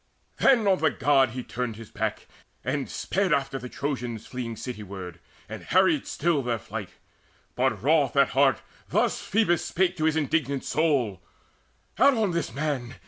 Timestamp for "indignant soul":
10.15-11.21